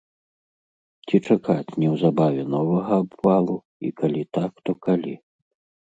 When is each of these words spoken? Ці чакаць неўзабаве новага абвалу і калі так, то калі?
Ці 1.07 1.15
чакаць 1.27 1.75
неўзабаве 1.85 2.43
новага 2.55 2.93
абвалу 3.05 3.55
і 3.87 3.97
калі 4.03 4.23
так, 4.43 4.53
то 4.69 4.81
калі? 4.89 5.13